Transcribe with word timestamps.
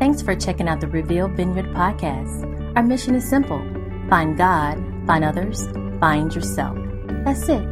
Thanks 0.00 0.20
for 0.22 0.34
checking 0.34 0.66
out 0.66 0.80
the 0.80 0.88
Reveal 0.88 1.28
Vineyard 1.28 1.66
podcast. 1.74 2.74
Our 2.74 2.82
mission 2.82 3.14
is 3.14 3.28
simple 3.28 3.58
find 4.08 4.34
God, 4.34 4.82
find 5.06 5.22
others, 5.22 5.68
find 6.00 6.34
yourself. 6.34 6.78
That's 7.22 7.46
it. 7.50 7.62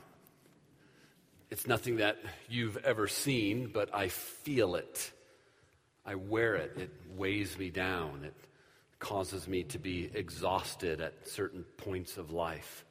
It's 1.51 1.67
nothing 1.67 1.97
that 1.97 2.19
you've 2.51 2.77
ever 2.85 3.09
seen, 3.09 3.71
but 3.73 3.89
I 3.95 4.09
feel 4.09 4.75
it. 4.75 5.14
I 6.07 6.15
wear 6.17 6.55
it. 6.57 6.73
It 6.77 6.91
weighs 7.17 7.59
me 7.59 7.71
down. 7.71 8.25
It 8.25 8.35
causes 8.99 9.49
me 9.49 9.65
to 9.65 9.79
be 9.79 10.11
exhausted 10.15 11.01
at 11.01 11.27
certain 11.27 11.65
points 11.79 12.17
of 12.17 12.31
life. 12.31 12.85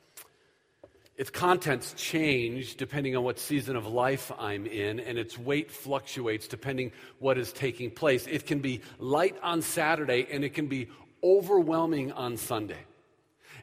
Its 1.16 1.30
contents 1.30 1.94
change 1.95 2.76
depending 2.76 3.16
on 3.16 3.23
what 3.23 3.38
season 3.38 3.76
of 3.76 3.86
life 3.86 4.31
I'm 4.39 4.66
in, 4.66 4.99
and 4.99 5.20
its 5.20 5.38
weight 5.38 5.72
fluctuates 5.72 6.48
depending 6.48 6.91
what 7.20 7.38
is 7.38 7.53
taking 7.53 7.91
place. 7.91 8.26
It 8.26 8.48
can 8.48 8.59
be 8.59 8.81
light 8.98 9.38
on 9.44 9.61
Saturday 9.61 10.27
and 10.31 10.44
it 10.44 10.55
can 10.55 10.66
be 10.67 10.89
overwhelming 11.23 12.11
on 12.14 12.36
Sunday. 12.38 12.84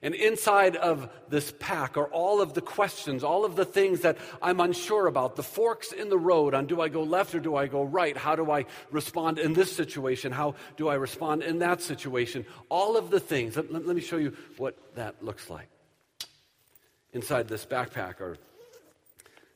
And 0.02 0.14
inside 0.14 0.76
of 0.76 1.10
this 1.28 1.52
pack 1.58 1.98
are 1.98 2.06
all 2.06 2.40
of 2.40 2.54
the 2.54 2.62
questions, 2.62 3.22
all 3.22 3.44
of 3.44 3.54
the 3.54 3.66
things 3.66 4.00
that 4.00 4.16
I'm 4.40 4.58
unsure 4.58 5.06
about, 5.06 5.36
the 5.36 5.42
forks 5.42 5.92
in 5.92 6.08
the 6.08 6.18
road 6.18 6.54
on 6.54 6.66
do 6.66 6.80
I 6.80 6.88
go 6.88 7.02
left 7.02 7.34
or 7.34 7.40
do 7.40 7.54
I 7.54 7.66
go 7.66 7.82
right? 7.82 8.16
How 8.16 8.34
do 8.34 8.50
I 8.50 8.64
respond 8.90 9.38
in 9.38 9.52
this 9.52 9.70
situation? 9.70 10.32
How 10.32 10.54
do 10.78 10.88
I 10.88 10.94
respond 10.94 11.42
in 11.42 11.58
that 11.58 11.82
situation? 11.82 12.46
All 12.70 12.96
of 12.96 13.10
the 13.10 13.20
things. 13.20 13.56
Let, 13.56 13.70
let, 13.70 13.86
let 13.86 13.94
me 13.94 14.00
show 14.00 14.16
you 14.16 14.34
what 14.56 14.74
that 14.94 15.22
looks 15.22 15.50
like. 15.50 15.68
Inside 17.12 17.48
this 17.48 17.66
backpack 17.66 18.22
are 18.22 18.38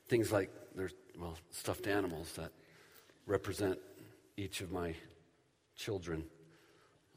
things 0.09 0.31
like 0.31 0.51
there's, 0.75 0.93
well, 1.19 1.37
stuffed 1.49 1.87
animals 1.87 2.33
that 2.33 2.51
represent 3.25 3.79
each 4.37 4.61
of 4.61 4.71
my 4.71 4.93
children. 5.75 6.23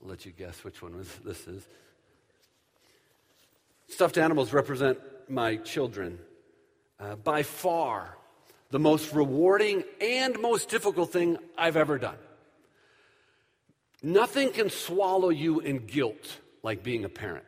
I'll 0.03 0.09
let 0.09 0.25
you 0.25 0.33
guess 0.33 0.65
which 0.65 0.81
one 0.81 0.97
was, 0.97 1.13
this 1.25 1.47
is. 1.47 1.67
Stuffed 3.89 4.19
animals 4.19 4.53
represent 4.53 4.99
my 5.29 5.57
children. 5.57 6.19
Uh, 7.01 7.17
by 7.17 7.43
far, 7.43 8.17
the 8.71 8.79
most 8.79 9.13
rewarding 9.13 9.85
and 10.01 10.39
most 10.41 10.69
difficult 10.69 11.13
thing 11.13 11.39
I've 11.57 11.77
ever 11.77 11.99
done. 11.99 12.19
Nothing 14.03 14.53
can 14.53 14.71
swallow 14.71 15.31
you 15.31 15.61
in 15.61 15.87
guilt 15.87 16.39
like 16.63 16.83
being 16.83 17.05
a 17.05 17.09
parent. 17.09 17.45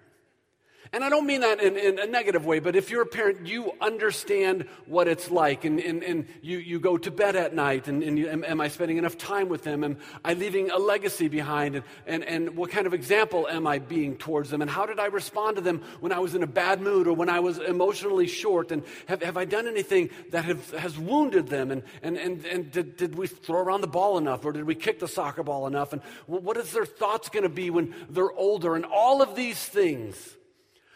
And 0.93 1.05
I 1.05 1.09
don't 1.09 1.25
mean 1.25 1.43
that 1.43 1.61
in, 1.61 1.77
in, 1.77 2.01
a 2.01 2.07
negative 2.07 2.45
way, 2.45 2.59
but 2.59 2.75
if 2.75 2.91
you're 2.91 3.03
a 3.03 3.07
parent, 3.07 3.47
you 3.47 3.73
understand 3.81 4.65
what 4.87 5.07
it's 5.07 5.31
like. 5.31 5.65
And, 5.65 5.79
and, 5.79 6.03
and 6.03 6.27
you, 6.43 6.59
you 6.59 6.81
go 6.81 6.99
to 6.99 7.13
bed 7.13 7.37
at 7.37 7.55
night, 7.55 7.87
and, 7.87 8.03
and 8.03 8.19
you, 8.19 8.29
am, 8.29 8.43
am, 8.43 8.61
I 8.61 8.67
spending 8.67 8.97
enough 8.97 9.17
time 9.17 9.49
with 9.49 9.63
them? 9.63 9.85
Am 9.85 9.99
I 10.25 10.35
leaving 10.35 10.73
a 10.73 10.79
legacy 10.79 11.29
behind? 11.29 11.77
And, 11.77 11.85
and, 12.09 12.25
and 12.25 12.57
what 12.57 12.71
kind 12.71 12.89
of 12.89 12.95
example 12.95 13.47
am 13.47 13.69
I 13.69 13.79
being 13.79 14.17
towards 14.17 14.51
them? 14.51 14.63
And 14.63 14.71
how 14.71 14.85
did 14.85 14.99
I 14.99 15.07
respond 15.07 15.59
to 15.59 15.63
them 15.63 15.81
when 16.01 16.11
I 16.11 16.19
was 16.19 16.35
in 16.35 16.43
a 16.43 16.49
bad 16.49 16.81
mood 16.81 17.07
or 17.07 17.13
when 17.13 17.29
I 17.29 17.39
was 17.39 17.59
emotionally 17.59 18.27
short? 18.27 18.73
And 18.73 18.83
have, 19.07 19.23
have 19.23 19.37
I 19.37 19.45
done 19.45 19.69
anything 19.69 20.11
that 20.33 20.45
have, 20.45 20.73
has 20.73 20.99
wounded 20.99 21.47
them? 21.47 21.71
And, 21.71 21.85
and, 22.03 22.17
and, 22.17 22.45
and 22.47 22.73
did, 22.73 22.97
did 22.97 23.15
we 23.15 23.29
throw 23.29 23.61
around 23.61 23.83
the 23.83 23.87
ball 23.87 24.19
enough? 24.19 24.45
Or 24.45 24.51
did 24.51 24.65
we 24.65 24.75
kick 24.75 24.99
the 24.99 25.09
soccer 25.09 25.45
ball 25.45 25.69
enough? 25.69 25.93
And 25.93 26.03
what 26.27 26.57
is 26.57 26.73
their 26.73 26.85
thoughts 26.85 27.29
going 27.29 27.45
to 27.45 27.49
be 27.49 27.71
when 27.71 27.95
they're 28.09 28.33
older? 28.33 28.75
And 28.75 28.85
all 28.85 29.23
of 29.23 29.37
these 29.37 29.65
things 29.65 30.37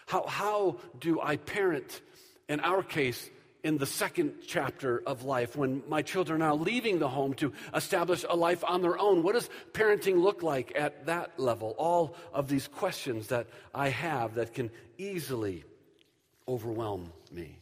how, 0.07 0.27
how 0.27 0.77
do 1.01 1.21
I 1.21 1.37
parent, 1.37 2.01
in 2.49 2.61
our 2.61 2.83
case, 2.83 3.31
in 3.63 3.79
the 3.79 3.87
second 3.87 4.35
chapter 4.47 5.03
of 5.07 5.25
life 5.25 5.57
when 5.57 5.83
my 5.89 6.03
children 6.03 6.43
are 6.43 6.51
now 6.51 6.55
leaving 6.55 6.99
the 6.99 7.09
home 7.09 7.33
to 7.33 7.53
establish 7.75 8.25
a 8.29 8.37
life 8.37 8.63
on 8.63 8.83
their 8.83 8.99
own? 8.99 9.23
What 9.23 9.35
does 9.35 9.49
parenting 9.73 10.23
look 10.23 10.43
like 10.43 10.73
at 10.77 11.07
that 11.07 11.41
level? 11.41 11.75
All 11.79 12.15
of 12.33 12.49
these 12.49 12.69
questions 12.69 13.29
that 13.29 13.47
I 13.75 13.89
have 13.89 14.35
that 14.35 14.53
can 14.53 14.71
easily 14.99 15.65
overwhelm 16.47 17.11
me. 17.33 17.59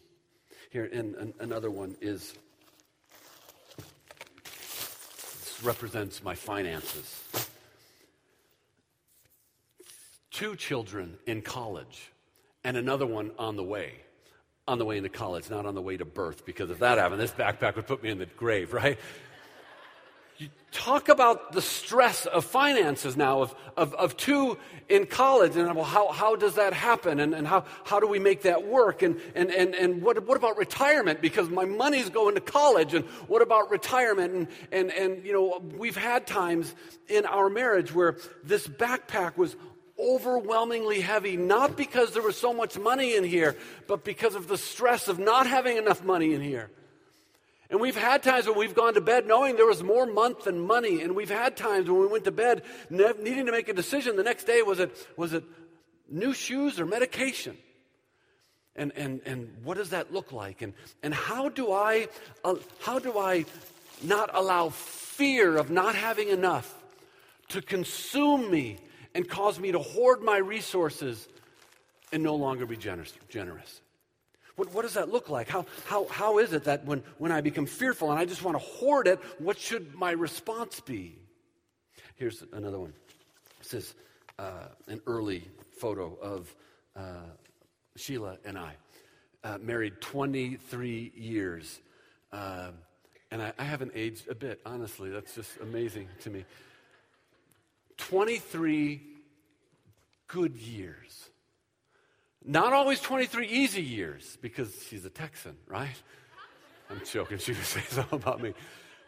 Here, 0.70 0.88
and, 0.92 1.34
another 1.38 1.70
one 1.70 1.94
is 2.00 2.34
this 4.44 5.60
represents 5.62 6.22
my 6.24 6.34
finances. 6.34 7.22
Two 10.30 10.56
children 10.56 11.18
in 11.26 11.42
college 11.42 12.10
and 12.64 12.76
another 12.76 13.06
one 13.06 13.32
on 13.38 13.56
the 13.56 13.64
way, 13.64 13.94
on 14.68 14.78
the 14.78 14.84
way 14.84 14.96
into 14.96 15.08
college, 15.08 15.50
not 15.50 15.66
on 15.66 15.74
the 15.74 15.82
way 15.82 15.96
to 15.96 16.04
birth, 16.04 16.44
because 16.46 16.70
if 16.70 16.78
that 16.78 16.98
happened, 16.98 17.20
this 17.20 17.32
backpack 17.32 17.76
would 17.76 17.86
put 17.86 18.02
me 18.02 18.10
in 18.10 18.18
the 18.18 18.26
grave, 18.26 18.72
right? 18.72 18.98
You 20.38 20.48
talk 20.72 21.08
about 21.08 21.52
the 21.52 21.62
stress 21.62 22.26
of 22.26 22.44
finances 22.44 23.16
now, 23.16 23.42
of, 23.42 23.54
of, 23.76 23.94
of 23.94 24.16
two 24.16 24.58
in 24.88 25.06
college, 25.06 25.56
and 25.56 25.72
well, 25.76 25.84
how, 25.84 26.10
how 26.10 26.34
does 26.34 26.54
that 26.54 26.72
happen? 26.72 27.20
And, 27.20 27.34
and 27.34 27.46
how, 27.46 27.64
how 27.84 28.00
do 28.00 28.08
we 28.08 28.18
make 28.18 28.42
that 28.42 28.66
work? 28.66 29.02
And, 29.02 29.20
and, 29.34 29.50
and, 29.50 29.74
and 29.74 30.02
what, 30.02 30.26
what 30.26 30.36
about 30.36 30.56
retirement? 30.56 31.20
Because 31.20 31.48
my 31.48 31.64
money's 31.64 32.08
going 32.08 32.34
to 32.34 32.40
college, 32.40 32.94
and 32.94 33.04
what 33.28 33.42
about 33.42 33.70
retirement? 33.70 34.34
And, 34.34 34.48
and, 34.72 34.90
and, 34.90 35.24
you 35.24 35.32
know, 35.32 35.62
we've 35.78 35.96
had 35.96 36.26
times 36.26 36.74
in 37.08 37.24
our 37.26 37.48
marriage 37.48 37.94
where 37.94 38.16
this 38.42 38.66
backpack 38.66 39.36
was 39.36 39.54
overwhelmingly 40.02 41.00
heavy, 41.00 41.36
not 41.36 41.76
because 41.76 42.12
there 42.12 42.22
was 42.22 42.36
so 42.36 42.52
much 42.52 42.78
money 42.78 43.14
in 43.14 43.24
here, 43.24 43.56
but 43.86 44.04
because 44.04 44.34
of 44.34 44.48
the 44.48 44.58
stress 44.58 45.08
of 45.08 45.18
not 45.18 45.46
having 45.46 45.76
enough 45.76 46.02
money 46.02 46.34
in 46.34 46.40
here. 46.40 46.70
And 47.72 47.80
we've 47.80 47.96
had 47.96 48.22
times 48.22 48.46
when 48.46 48.58
we've 48.58 48.74
gone 48.74 48.94
to 48.94 49.00
bed 49.00 49.26
knowing 49.26 49.56
there 49.56 49.66
was 49.66 49.82
more 49.82 50.04
month 50.04 50.44
than 50.44 50.60
money. 50.60 51.00
And 51.00 51.16
we've 51.16 51.30
had 51.30 51.56
times 51.56 51.88
when 51.88 52.00
we 52.00 52.06
went 52.06 52.24
to 52.24 52.30
bed 52.30 52.62
needing 52.90 53.46
to 53.46 53.52
make 53.52 53.70
a 53.70 53.72
decision 53.72 54.16
the 54.16 54.22
next 54.22 54.44
day 54.44 54.60
was 54.60 54.78
it, 54.78 54.94
was 55.16 55.32
it 55.32 55.42
new 56.06 56.34
shoes 56.34 56.78
or 56.78 56.84
medication? 56.84 57.56
And, 58.76 58.92
and, 58.94 59.22
and 59.24 59.56
what 59.64 59.78
does 59.78 59.90
that 59.90 60.12
look 60.12 60.32
like? 60.32 60.60
And, 60.60 60.74
and 61.02 61.14
how, 61.14 61.48
do 61.48 61.72
I, 61.72 62.08
uh, 62.44 62.56
how 62.80 62.98
do 62.98 63.18
I 63.18 63.46
not 64.02 64.30
allow 64.34 64.68
fear 64.68 65.56
of 65.56 65.70
not 65.70 65.94
having 65.94 66.28
enough 66.28 66.74
to 67.48 67.62
consume 67.62 68.50
me 68.50 68.78
and 69.14 69.28
cause 69.28 69.58
me 69.58 69.72
to 69.72 69.78
hoard 69.78 70.22
my 70.22 70.38
resources 70.38 71.28
and 72.12 72.22
no 72.22 72.34
longer 72.34 72.66
be 72.66 72.76
generous. 72.76 73.12
generous. 73.28 73.80
What, 74.56 74.72
what 74.74 74.82
does 74.82 74.94
that 74.94 75.10
look 75.10 75.30
like? 75.30 75.48
How, 75.48 75.64
how, 75.86 76.06
how 76.08 76.38
is 76.38 76.52
it 76.52 76.64
that 76.64 76.84
when, 76.84 77.02
when 77.18 77.32
I 77.32 77.40
become 77.40 77.66
fearful 77.66 78.10
and 78.10 78.18
I 78.18 78.26
just 78.26 78.42
want 78.42 78.56
to 78.56 78.62
hoard 78.62 79.08
it, 79.08 79.18
what 79.38 79.58
should 79.58 79.94
my 79.94 80.10
response 80.12 80.80
be? 80.80 81.16
Here's 82.16 82.44
another 82.52 82.78
one. 82.78 82.92
This 83.58 83.74
is 83.74 83.94
uh, 84.38 84.68
an 84.88 85.00
early 85.06 85.48
photo 85.78 86.16
of 86.20 86.54
uh, 86.94 87.30
Sheila 87.96 88.36
and 88.44 88.58
I, 88.58 88.74
uh, 89.44 89.58
married 89.58 90.00
23 90.00 91.12
years. 91.16 91.80
Uh, 92.30 92.72
and 93.30 93.42
I, 93.42 93.52
I 93.58 93.64
haven't 93.64 93.92
aged 93.94 94.28
a 94.28 94.34
bit, 94.34 94.60
honestly. 94.66 95.08
That's 95.08 95.34
just 95.34 95.50
amazing 95.62 96.08
to 96.20 96.30
me. 96.30 96.44
23 97.98 99.00
good 100.28 100.56
years. 100.56 101.30
Not 102.44 102.72
always 102.72 103.00
23 103.00 103.46
easy 103.46 103.82
years 103.82 104.38
because 104.40 104.84
she's 104.88 105.04
a 105.04 105.10
Texan, 105.10 105.56
right? 105.66 106.02
I'm 106.90 107.00
joking. 107.04 107.38
She 107.38 107.52
would 107.52 107.64
say 107.64 107.82
something 107.88 108.18
about 108.18 108.40
me. 108.40 108.54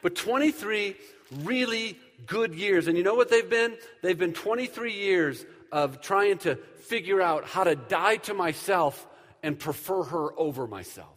But 0.02 0.14
23 0.14 0.96
really 1.42 1.98
good 2.26 2.54
years. 2.54 2.86
And 2.88 2.96
you 2.96 3.02
know 3.02 3.14
what 3.14 3.30
they've 3.30 3.48
been? 3.48 3.76
They've 4.02 4.18
been 4.18 4.34
23 4.34 4.92
years 4.92 5.44
of 5.72 6.00
trying 6.00 6.38
to 6.38 6.56
figure 6.56 7.20
out 7.20 7.44
how 7.44 7.64
to 7.64 7.74
die 7.74 8.16
to 8.16 8.34
myself 8.34 9.06
and 9.42 9.58
prefer 9.58 10.04
her 10.04 10.38
over 10.38 10.66
myself. 10.66 11.13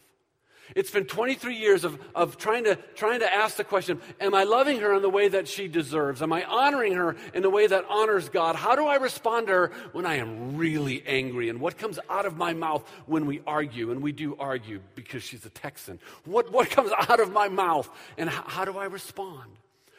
It's 0.74 0.90
been 0.90 1.04
23 1.04 1.56
years 1.56 1.84
of, 1.84 1.98
of 2.14 2.36
trying, 2.36 2.64
to, 2.64 2.76
trying 2.94 3.20
to 3.20 3.32
ask 3.32 3.56
the 3.56 3.64
question 3.64 4.00
Am 4.20 4.34
I 4.34 4.44
loving 4.44 4.80
her 4.80 4.94
in 4.94 5.02
the 5.02 5.10
way 5.10 5.28
that 5.28 5.48
she 5.48 5.68
deserves? 5.68 6.22
Am 6.22 6.32
I 6.32 6.44
honoring 6.44 6.94
her 6.94 7.16
in 7.34 7.42
the 7.42 7.50
way 7.50 7.66
that 7.66 7.84
honors 7.88 8.28
God? 8.28 8.56
How 8.56 8.74
do 8.74 8.86
I 8.86 8.96
respond 8.96 9.46
to 9.46 9.52
her 9.52 9.72
when 9.92 10.06
I 10.06 10.16
am 10.16 10.56
really 10.56 11.02
angry? 11.06 11.48
And 11.48 11.60
what 11.60 11.78
comes 11.78 11.98
out 12.08 12.26
of 12.26 12.36
my 12.36 12.52
mouth 12.52 12.88
when 13.06 13.26
we 13.26 13.40
argue? 13.46 13.90
And 13.90 14.02
we 14.02 14.12
do 14.12 14.36
argue 14.38 14.80
because 14.94 15.22
she's 15.22 15.44
a 15.46 15.50
Texan. 15.50 15.98
What, 16.24 16.52
what 16.52 16.70
comes 16.70 16.90
out 17.08 17.20
of 17.20 17.32
my 17.32 17.48
mouth? 17.48 17.88
And 18.16 18.28
how, 18.28 18.44
how 18.46 18.64
do 18.64 18.76
I 18.78 18.84
respond? 18.84 19.58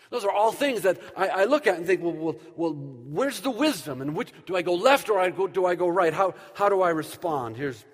Those 0.09 0.25
are 0.25 0.31
all 0.31 0.51
things 0.51 0.81
that 0.81 0.99
I, 1.15 1.27
I, 1.27 1.43
look 1.45 1.67
at 1.67 1.77
and 1.77 1.85
think, 1.85 2.01
well, 2.01 2.13
well, 2.13 2.35
well, 2.55 2.73
where's 2.73 3.41
the 3.41 3.51
wisdom? 3.51 4.01
And 4.01 4.15
which, 4.15 4.31
do 4.47 4.55
I 4.55 4.63
go 4.63 4.73
left 4.73 5.07
or 5.09 5.19
I 5.19 5.29
go, 5.29 5.47
do 5.47 5.65
I 5.67 5.75
go 5.75 5.87
right? 5.87 6.13
How, 6.13 6.33
how 6.55 6.67
do 6.67 6.81
I 6.81 6.89
respond? 6.89 7.57
Here's 7.57 7.85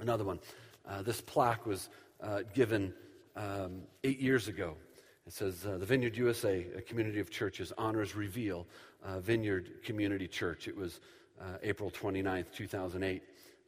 another 0.00 0.24
one. 0.24 0.40
Uh, 0.88 1.02
this 1.02 1.20
plaque 1.20 1.66
was 1.66 1.88
uh, 2.22 2.42
given 2.54 2.94
um, 3.36 3.82
eight 4.04 4.20
years 4.20 4.48
ago. 4.48 4.76
It 5.26 5.32
says 5.32 5.64
uh, 5.66 5.78
the 5.78 5.86
Vineyard 5.86 6.16
USA, 6.16 6.66
a 6.76 6.82
community 6.82 7.20
of 7.20 7.30
churches, 7.30 7.72
honors 7.78 8.16
Reveal 8.16 8.66
uh, 9.04 9.20
Vineyard 9.20 9.82
Community 9.84 10.26
Church. 10.26 10.68
It 10.68 10.76
was 10.76 11.00
uh, 11.40 11.58
April 11.62 11.90
29th, 11.90 12.52
2008, 12.52 13.22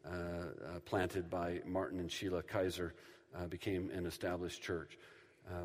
uh, 0.05 0.09
uh, 0.09 0.81
planted 0.85 1.31
by 1.31 1.61
Martin 1.67 1.99
and 2.01 2.11
Sheila 2.11 2.43
Kaiser, 2.43 2.95
uh, 3.37 3.47
became 3.47 3.91
an 3.91 4.06
established 4.06 4.62
church. 4.62 4.99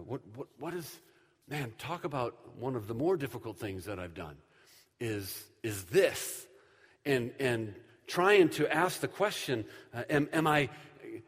what, 0.06 0.22
what, 0.36 0.48
what 0.60 0.74
is, 0.74 1.00
man, 1.48 1.74
talk 1.78 2.04
about 2.04 2.36
one 2.58 2.76
of 2.76 2.88
the 2.88 2.94
more 2.94 3.18
difficult 3.18 3.58
things 3.58 3.86
that 3.86 4.00
I've 4.00 4.16
done 4.16 4.38
is, 5.00 5.44
is 5.64 5.84
this. 5.86 6.48
And, 7.06 7.32
and 7.40 7.76
trying 8.08 8.50
to 8.50 8.72
ask 8.74 9.02
the 9.02 9.08
question 9.08 9.66
am, 10.10 10.30
am 10.34 10.48
I 10.48 10.70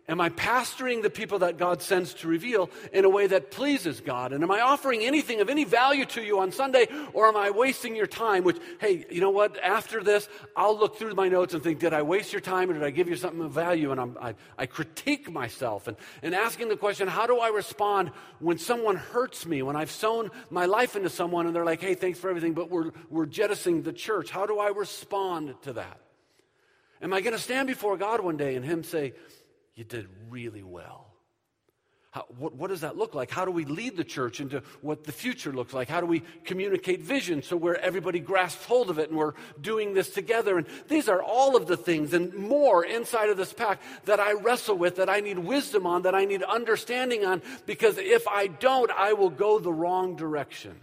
Am 0.08 0.20
I 0.20 0.30
pastoring 0.30 1.02
the 1.02 1.10
people 1.10 1.40
that 1.40 1.58
God 1.58 1.82
sends 1.82 2.14
to 2.16 2.28
reveal 2.28 2.70
in 2.92 3.06
a 3.06 3.10
way 3.10 3.28
that 3.28 3.52
pleases 3.52 4.02
God? 4.02 4.34
And 4.34 4.44
am 4.44 4.52
I 4.52 4.62
offering 4.62 5.02
anything 5.04 5.42
of 5.42 5.50
any 5.50 5.64
value 5.64 6.06
to 6.06 6.22
you 6.22 6.40
on 6.40 6.52
Sunday, 6.52 6.88
or 7.14 7.28
am 7.28 7.38
I 7.38 7.52
wasting 7.52 7.96
your 7.96 8.08
time? 8.08 8.44
Which, 8.44 8.58
hey, 8.80 9.06
you 9.10 9.22
know 9.22 9.30
what? 9.30 9.58
After 9.62 10.04
this, 10.04 10.28
I'll 10.56 10.78
look 10.78 10.98
through 10.98 11.14
my 11.16 11.30
notes 11.30 11.54
and 11.54 11.64
think, 11.64 11.80
did 11.80 11.94
I 11.94 12.02
waste 12.02 12.34
your 12.34 12.42
time 12.42 12.70
or 12.70 12.74
did 12.74 12.84
I 12.84 12.90
give 12.90 13.08
you 13.08 13.16
something 13.16 13.42
of 13.42 13.52
value? 13.52 13.92
And 13.92 14.18
I, 14.20 14.36
I 14.58 14.66
critique 14.66 15.32
myself 15.32 15.88
and, 15.88 15.98
and 16.22 16.36
asking 16.36 16.70
the 16.70 16.78
question, 16.78 17.08
how 17.08 17.28
do 17.28 17.40
I 17.40 17.50
respond 17.50 18.12
when 18.40 18.58
someone 18.58 18.96
hurts 18.96 19.46
me, 19.46 19.62
when 19.62 19.76
I've 19.76 19.92
sown 19.92 20.32
my 20.50 20.66
life 20.66 20.96
into 20.96 21.10
someone 21.10 21.48
and 21.48 21.56
they're 21.56 21.66
like, 21.66 21.82
hey, 21.82 21.96
thanks 21.96 22.20
for 22.20 22.30
everything, 22.30 22.54
but 22.54 22.70
we're, 22.70 22.92
we're 23.10 23.26
jettisoning 23.26 23.84
the 23.84 23.94
church? 23.94 24.30
How 24.30 24.46
do 24.46 24.60
I 24.60 24.70
respond 24.70 25.56
to 25.64 25.74
that? 25.74 26.00
Am 27.02 27.14
I 27.14 27.22
going 27.22 27.34
to 27.34 27.42
stand 27.42 27.68
before 27.68 27.98
God 27.98 28.22
one 28.22 28.38
day 28.38 28.56
and 28.56 28.64
Him 28.64 28.84
say, 28.84 29.14
you 29.76 29.84
did 29.84 30.08
really 30.30 30.64
well. 30.64 31.12
How, 32.12 32.26
what, 32.38 32.54
what, 32.56 32.68
does 32.68 32.82
that 32.82 32.98
look 32.98 33.16
like? 33.16 33.32
How 33.32 33.46
do 33.46 33.52
we 33.52 33.64
lead 33.64 33.96
the 33.96 34.04
church 34.04 34.42
into 34.42 34.62
what 34.82 35.06
the 35.06 35.14
future 35.14 35.54
looks 35.54 35.74
like? 35.74 35.88
How 35.88 36.02
do 36.02 36.06
we 36.06 36.24
communicate 36.44 37.02
vision 37.02 37.42
so 37.42 37.56
where 37.56 37.80
everybody 37.80 38.20
grasps 38.20 38.66
hold 38.66 38.90
of 38.90 39.00
it 39.00 39.08
and 39.08 39.18
we're 39.18 39.32
doing 39.62 39.94
this 39.94 40.10
together? 40.10 40.58
And 40.58 40.68
these 40.90 41.08
are 41.08 41.24
all 41.24 41.56
of 41.56 41.68
the 41.68 41.78
things 41.78 42.14
and 42.14 42.34
more 42.34 42.84
inside 42.84 43.30
of 43.30 43.38
this 43.38 43.54
pack 43.54 43.82
that 44.04 44.20
I 44.20 44.34
wrestle 44.34 44.78
with, 44.78 44.98
that 44.98 45.10
I 45.10 45.22
need 45.22 45.40
wisdom 45.40 45.88
on, 45.88 46.02
that 46.02 46.14
I 46.14 46.26
need 46.26 46.44
understanding 46.44 47.24
on, 47.24 47.42
because 47.66 47.98
if 47.98 48.28
I 48.28 48.48
don't, 48.48 48.92
I 48.92 49.14
will 49.14 49.30
go 49.30 49.60
the 49.60 49.72
wrong 49.72 50.18
direction. 50.18 50.76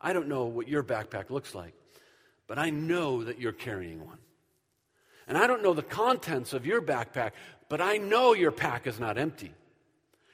I 0.00 0.12
don't 0.12 0.28
know 0.28 0.44
what 0.44 0.68
your 0.68 0.84
backpack 0.84 1.30
looks 1.30 1.52
like, 1.52 1.74
but 2.46 2.60
I 2.60 2.70
know 2.70 3.24
that 3.24 3.40
you're 3.40 3.50
carrying 3.50 4.06
one. 4.06 4.18
And 5.30 5.38
I 5.38 5.46
don't 5.46 5.62
know 5.62 5.74
the 5.74 5.82
contents 5.82 6.52
of 6.54 6.66
your 6.66 6.82
backpack, 6.82 7.30
but 7.68 7.80
I 7.80 7.98
know 7.98 8.34
your 8.34 8.50
pack 8.50 8.88
is 8.88 8.98
not 8.98 9.16
empty. 9.16 9.54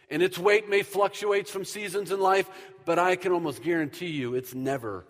And 0.08 0.22
its 0.22 0.38
weight 0.38 0.70
may 0.70 0.82
fluctuate 0.82 1.48
from 1.48 1.66
seasons 1.66 2.12
in 2.12 2.18
life, 2.18 2.48
but 2.86 2.98
I 2.98 3.16
can 3.16 3.30
almost 3.30 3.62
guarantee 3.62 4.06
you 4.06 4.34
it's 4.34 4.54
never 4.54 5.04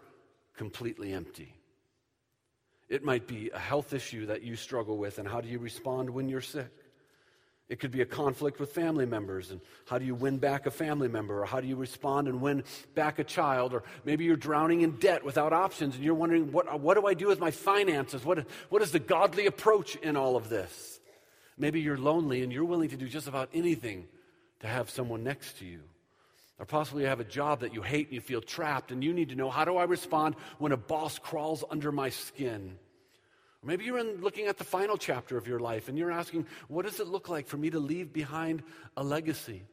completely 0.57 1.13
empty. 1.13 1.55
It 2.89 3.05
might 3.05 3.29
be 3.29 3.51
a 3.55 3.61
health 3.61 3.93
issue 3.93 4.27
that 4.27 4.43
you 4.43 4.57
struggle 4.57 4.99
with, 4.99 5.21
and 5.21 5.29
how 5.29 5.41
do 5.41 5.49
you 5.49 5.61
respond 5.61 6.11
when 6.11 6.29
you're 6.29 6.41
sick? 6.41 6.73
It 7.69 7.81
could 7.81 7.91
be 7.91 8.01
a 8.01 8.07
conflict 8.07 8.61
with 8.61 8.71
family 8.71 9.07
members, 9.07 9.51
and 9.51 9.61
how 9.87 9.99
do 9.99 10.05
you 10.05 10.15
win 10.15 10.39
back 10.39 10.67
a 10.67 10.71
family 10.71 11.09
member? 11.09 11.43
Or 11.43 11.47
how 11.47 11.61
do 11.61 11.67
you 11.67 11.75
respond 11.75 12.29
and 12.29 12.41
win 12.41 12.63
back 12.95 13.19
a 13.19 13.25
child? 13.25 13.75
Or 13.75 13.83
maybe 14.05 14.25
you're 14.25 14.37
drowning 14.37 14.83
in 14.83 14.93
debt 14.93 15.25
without 15.25 15.53
options, 15.53 15.97
and 15.97 16.05
you're 16.05 16.15
wondering, 16.15 16.53
what, 16.53 16.81
what 16.81 16.95
do 16.95 17.07
I 17.07 17.15
do 17.15 17.27
with 17.27 17.41
my 17.41 17.51
finances? 17.51 18.25
What, 18.25 18.47
what 18.69 18.83
is 18.83 18.93
the 18.93 19.01
godly 19.01 19.47
approach 19.47 19.97
in 19.97 20.17
all 20.17 20.37
of 20.37 20.49
this? 20.49 21.01
Maybe 21.59 21.81
you're 21.81 21.99
lonely 21.99 22.43
and 22.43 22.53
you're 22.53 22.65
willing 22.65 22.91
to 22.91 22.97
do 22.97 23.09
just 23.09 23.27
about 23.27 23.49
anything 23.53 24.07
to 24.61 24.69
have 24.69 24.89
someone 24.89 25.25
next 25.25 25.59
to 25.59 25.65
you. 25.65 25.81
Or 26.59 26.67
possibly 26.67 27.03
you 27.03 27.09
have 27.09 27.21
a 27.21 27.25
job 27.25 27.61
that 27.61 27.75
you 27.75 27.83
hate 27.83 28.07
and 28.07 28.15
you 28.15 28.21
feel 28.21 28.41
trapped, 28.41 28.93
and 28.93 29.03
you 29.03 29.13
need 29.13 29.31
to 29.31 29.35
know, 29.35 29.51
how 29.51 29.65
do 29.65 29.77
I 29.77 29.85
respond 29.85 30.37
when 30.59 30.71
a 30.71 30.77
boss 30.77 31.19
crawls 31.19 31.65
under 31.69 31.91
my 31.91 32.11
skin? 32.11 32.79
Maybe 33.67 33.85
you're 33.85 33.99
in 33.99 34.21
looking 34.21 34.47
at 34.47 34.59
the 34.59 34.65
final 34.65 34.97
chapter 34.97 35.37
of 35.37 35.49
your 35.49 35.59
life 35.59 35.89
and 35.89 35.99
you're 35.99 36.13
asking, 36.13 36.47
what 36.69 36.87
does 36.87 37.01
it 37.01 37.09
look 37.09 37.29
like 37.29 37.49
for 37.49 37.57
me 37.57 37.71
to 37.71 37.81
leave 37.81 38.13
behind 38.13 38.63
a 38.97 39.03
legacy? 39.03 39.65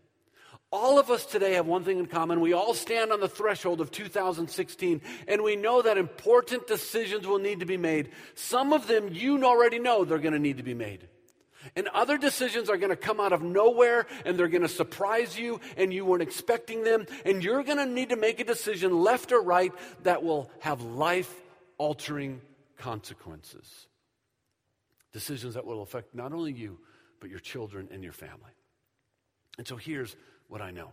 All 0.72 0.98
of 0.98 1.12
us 1.12 1.28
today 1.28 1.54
have 1.54 1.68
one 1.68 1.84
thing 1.84 2.00
in 2.00 2.07
common. 2.07 2.42
We 2.42 2.54
all 2.54 2.74
stand 2.74 3.12
on 3.12 3.19
the 3.19 3.30
threshold 3.30 3.80
of 3.80 3.92
2016, 3.92 5.01
and 5.28 5.44
we 5.44 5.56
know 5.56 5.84
that 5.84 6.00
important 6.00 6.66
decisions 6.66 7.28
will 7.28 7.38
need 7.38 7.60
to 7.60 7.68
be 7.68 7.78
made. 7.78 8.10
Some 8.34 8.74
of 8.74 8.88
them 8.88 9.10
you 9.12 9.44
already 9.45 9.78
know 9.78 10.04
they're 10.04 10.18
going 10.18 10.34
to 10.34 10.39
need 10.39 10.57
to 10.57 10.63
be 10.63 10.74
made. 10.74 11.07
And 11.75 11.88
other 11.89 12.18
decisions 12.18 12.72
are 12.72 12.78
going 12.78 12.89
to 12.89 12.96
come 12.96 13.19
out 13.19 13.34
of 13.34 13.44
nowhere 13.44 14.07
and 14.25 14.38
they're 14.38 14.50
going 14.50 14.63
to 14.63 14.68
surprise 14.68 15.38
you 15.38 15.62
and 15.78 15.94
you 15.94 16.06
weren't 16.06 16.24
expecting 16.24 16.84
them. 16.84 17.06
And 17.24 17.42
you're 17.44 17.63
going 17.63 17.78
to 17.78 17.86
need 17.86 18.10
to 18.10 18.18
make 18.18 18.39
a 18.39 18.44
decision, 18.44 19.00
left 19.01 19.31
or 19.31 19.42
right, 19.42 19.72
that 20.01 20.24
will 20.24 20.51
have 20.60 20.81
life 20.81 21.34
altering 21.78 22.42
consequences. 22.83 23.88
Decisions 25.13 25.53
that 25.53 25.65
will 25.65 25.83
affect 25.83 26.13
not 26.13 26.33
only 26.33 26.51
you, 26.51 26.77
but 27.21 27.30
your 27.30 27.39
children 27.39 27.88
and 27.94 28.03
your 28.03 28.12
family. 28.12 28.51
And 29.57 29.65
so 29.65 29.77
here's 29.77 30.18
what 30.50 30.62
I 30.62 30.71
know 30.71 30.91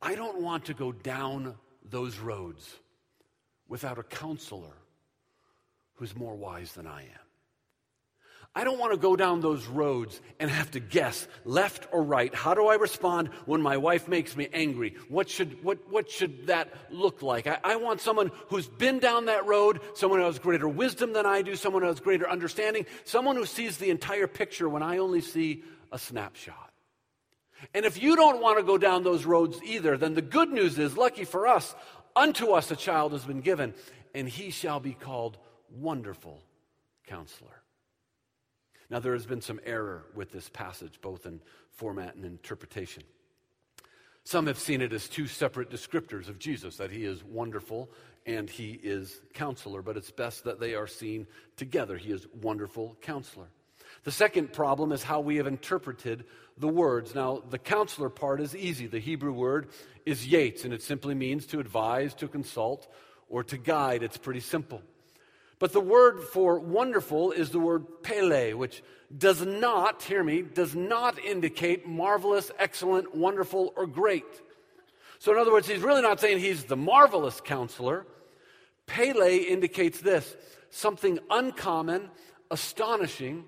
I 0.00 0.14
don't 0.14 0.40
want 0.40 0.64
to 0.66 0.74
go 0.74 0.92
down 0.92 1.56
those 1.90 2.18
roads 2.18 2.76
without 3.66 3.98
a 3.98 4.04
counselor 4.04 4.76
who's 5.94 6.14
more 6.14 6.36
wise 6.36 6.72
than 6.72 6.86
I 6.86 7.02
am. 7.02 7.23
I 8.56 8.62
don't 8.62 8.78
want 8.78 8.92
to 8.92 8.98
go 8.98 9.16
down 9.16 9.40
those 9.40 9.66
roads 9.66 10.20
and 10.38 10.48
have 10.48 10.70
to 10.72 10.80
guess 10.80 11.26
left 11.44 11.88
or 11.90 12.04
right. 12.04 12.32
How 12.32 12.54
do 12.54 12.68
I 12.68 12.76
respond 12.76 13.30
when 13.46 13.60
my 13.60 13.78
wife 13.78 14.06
makes 14.06 14.36
me 14.36 14.48
angry? 14.52 14.94
What 15.08 15.28
should, 15.28 15.64
what, 15.64 15.90
what 15.90 16.08
should 16.08 16.46
that 16.46 16.72
look 16.88 17.20
like? 17.20 17.48
I, 17.48 17.58
I 17.64 17.76
want 17.76 18.00
someone 18.00 18.30
who's 18.48 18.68
been 18.68 19.00
down 19.00 19.24
that 19.24 19.46
road, 19.46 19.80
someone 19.94 20.20
who 20.20 20.26
has 20.26 20.38
greater 20.38 20.68
wisdom 20.68 21.12
than 21.12 21.26
I 21.26 21.42
do, 21.42 21.56
someone 21.56 21.82
who 21.82 21.88
has 21.88 21.98
greater 21.98 22.30
understanding, 22.30 22.86
someone 23.02 23.34
who 23.34 23.44
sees 23.44 23.78
the 23.78 23.90
entire 23.90 24.28
picture 24.28 24.68
when 24.68 24.84
I 24.84 24.98
only 24.98 25.20
see 25.20 25.64
a 25.90 25.98
snapshot. 25.98 26.70
And 27.74 27.84
if 27.84 28.00
you 28.00 28.14
don't 28.14 28.40
want 28.40 28.58
to 28.58 28.64
go 28.64 28.78
down 28.78 29.02
those 29.02 29.24
roads 29.24 29.58
either, 29.64 29.96
then 29.96 30.14
the 30.14 30.22
good 30.22 30.50
news 30.50 30.78
is, 30.78 30.96
lucky 30.96 31.24
for 31.24 31.48
us, 31.48 31.74
unto 32.14 32.52
us 32.52 32.70
a 32.70 32.76
child 32.76 33.12
has 33.12 33.24
been 33.24 33.40
given, 33.40 33.74
and 34.14 34.28
he 34.28 34.50
shall 34.50 34.78
be 34.78 34.92
called 34.92 35.38
Wonderful 35.70 36.40
Counselor. 37.08 37.63
Now, 38.90 39.00
there 39.00 39.14
has 39.14 39.26
been 39.26 39.40
some 39.40 39.60
error 39.64 40.04
with 40.14 40.30
this 40.30 40.48
passage, 40.48 41.00
both 41.00 41.26
in 41.26 41.40
format 41.70 42.14
and 42.14 42.24
interpretation. 42.24 43.02
Some 44.24 44.46
have 44.46 44.58
seen 44.58 44.80
it 44.80 44.92
as 44.92 45.08
two 45.08 45.26
separate 45.26 45.70
descriptors 45.70 46.28
of 46.28 46.38
Jesus, 46.38 46.76
that 46.78 46.90
he 46.90 47.04
is 47.04 47.22
wonderful 47.22 47.90
and 48.26 48.48
he 48.48 48.80
is 48.82 49.20
counselor, 49.34 49.82
but 49.82 49.98
it's 49.98 50.10
best 50.10 50.44
that 50.44 50.58
they 50.58 50.74
are 50.74 50.86
seen 50.86 51.26
together. 51.56 51.98
He 51.98 52.10
is 52.10 52.26
wonderful 52.40 52.96
counselor. 53.02 53.48
The 54.04 54.10
second 54.10 54.52
problem 54.52 54.92
is 54.92 55.02
how 55.02 55.20
we 55.20 55.36
have 55.36 55.46
interpreted 55.46 56.24
the 56.56 56.68
words. 56.68 57.14
Now, 57.14 57.42
the 57.50 57.58
counselor 57.58 58.08
part 58.08 58.40
is 58.40 58.56
easy. 58.56 58.86
The 58.86 58.98
Hebrew 58.98 59.32
word 59.32 59.68
is 60.06 60.26
yates, 60.26 60.64
and 60.64 60.72
it 60.72 60.82
simply 60.82 61.14
means 61.14 61.46
to 61.46 61.60
advise, 61.60 62.14
to 62.14 62.28
consult, 62.28 62.90
or 63.28 63.44
to 63.44 63.58
guide. 63.58 64.02
It's 64.02 64.16
pretty 64.16 64.40
simple. 64.40 64.82
But 65.64 65.72
the 65.72 65.80
word 65.80 66.20
for 66.20 66.58
wonderful 66.58 67.32
is 67.32 67.48
the 67.48 67.58
word 67.58 68.02
pele, 68.02 68.52
which 68.52 68.82
does 69.16 69.40
not, 69.40 70.02
hear 70.02 70.22
me, 70.22 70.42
does 70.42 70.74
not 70.74 71.18
indicate 71.18 71.88
marvelous, 71.88 72.50
excellent, 72.58 73.14
wonderful, 73.14 73.72
or 73.74 73.86
great. 73.86 74.26
So, 75.20 75.32
in 75.32 75.38
other 75.38 75.50
words, 75.50 75.66
he's 75.66 75.80
really 75.80 76.02
not 76.02 76.20
saying 76.20 76.40
he's 76.40 76.64
the 76.64 76.76
marvelous 76.76 77.40
counselor. 77.40 78.06
Pele 78.84 79.38
indicates 79.38 80.02
this 80.02 80.36
something 80.68 81.18
uncommon, 81.30 82.10
astonishing, 82.50 83.44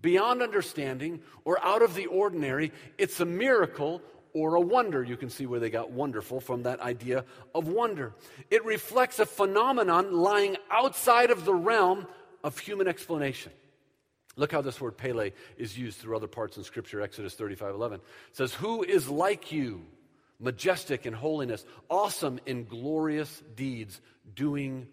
beyond 0.00 0.42
understanding, 0.42 1.20
or 1.44 1.60
out 1.64 1.82
of 1.82 1.96
the 1.96 2.06
ordinary. 2.06 2.70
It's 2.96 3.18
a 3.18 3.26
miracle 3.26 4.02
or 4.36 4.54
a 4.54 4.60
wonder. 4.60 5.02
You 5.02 5.16
can 5.16 5.30
see 5.30 5.46
where 5.46 5.58
they 5.58 5.70
got 5.70 5.90
wonderful 5.90 6.40
from 6.40 6.64
that 6.64 6.80
idea 6.80 7.24
of 7.54 7.68
wonder. 7.68 8.12
It 8.50 8.66
reflects 8.66 9.18
a 9.18 9.24
phenomenon 9.24 10.12
lying 10.12 10.58
outside 10.70 11.30
of 11.30 11.46
the 11.46 11.54
realm 11.54 12.06
of 12.44 12.58
human 12.58 12.86
explanation. 12.86 13.50
Look 14.36 14.52
how 14.52 14.60
this 14.60 14.78
word 14.78 14.98
Pele 14.98 15.30
is 15.56 15.78
used 15.78 15.98
through 15.98 16.16
other 16.16 16.26
parts 16.26 16.58
in 16.58 16.64
Scripture. 16.64 17.00
Exodus 17.00 17.32
35 17.32 17.74
11 17.74 18.00
it 18.00 18.36
says, 18.36 18.52
Who 18.52 18.82
is 18.82 19.08
like 19.08 19.52
you, 19.52 19.86
majestic 20.38 21.06
in 21.06 21.14
holiness, 21.14 21.64
awesome 21.88 22.38
in 22.44 22.66
glorious 22.66 23.42
deeds, 23.54 23.98
doing 24.34 24.86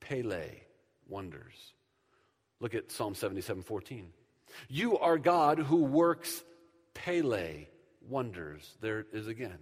Pele 0.00 0.50
wonders? 1.08 1.72
Look 2.60 2.74
at 2.74 2.92
Psalm 2.92 3.14
77 3.14 3.62
14. 3.62 4.12
You 4.68 4.98
are 4.98 5.16
God 5.16 5.60
who 5.60 5.84
works 5.84 6.44
Pele 6.92 7.68
wonders. 8.08 8.76
There 8.80 9.00
it 9.00 9.06
is 9.12 9.26
again. 9.26 9.58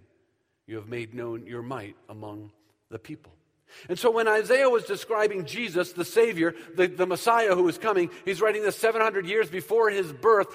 You 0.67 0.77
have 0.77 0.87
made 0.87 1.13
known 1.13 1.45
your 1.45 1.61
might 1.61 1.95
among 2.09 2.51
the 2.89 2.99
people. 2.99 3.31
And 3.89 3.97
so 3.97 4.11
when 4.11 4.27
Isaiah 4.27 4.69
was 4.69 4.85
describing 4.85 5.45
Jesus, 5.45 5.93
the 5.93 6.05
Savior, 6.05 6.55
the, 6.75 6.87
the 6.87 7.05
Messiah 7.05 7.55
who 7.55 7.63
was 7.63 7.77
coming, 7.77 8.09
he's 8.23 8.41
writing 8.41 8.63
this 8.63 8.75
700 8.77 9.25
years 9.25 9.49
before 9.49 9.89
his 9.89 10.11
birth. 10.11 10.47